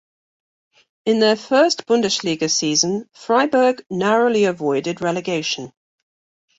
[1.05, 5.71] In their first Bundesliga season, Freiburg narrowly avoided relegation.